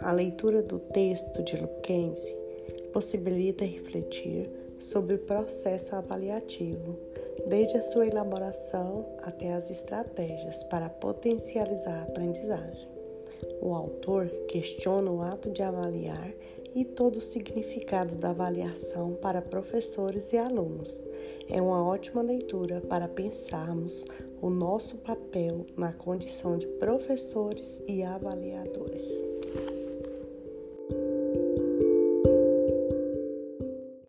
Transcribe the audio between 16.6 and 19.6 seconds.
e todo o significado da avaliação para